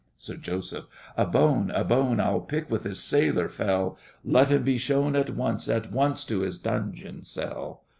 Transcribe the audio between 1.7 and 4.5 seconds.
bone I'll pick with this sailor fell; Let